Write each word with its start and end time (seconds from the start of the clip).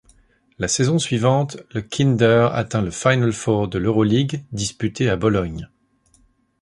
La 0.57 0.67
saison 0.67 0.97
suivante, 0.97 1.57
le 1.75 1.81
Kinder 1.81 2.49
atteint 2.55 2.81
le 2.81 2.89
Final 2.89 3.31
Four 3.31 3.67
de 3.67 3.77
l'Euroligue, 3.77 4.43
disputé 4.51 5.11
à 5.11 5.15
Bologne. 5.15 5.69